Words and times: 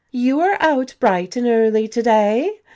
"You 0.09 0.39
are 0.39 0.57
out 0.59 0.95
bright 0.99 1.35
and 1.35 1.45
early 1.45 1.87
to 1.89 2.01
day. 2.01 2.61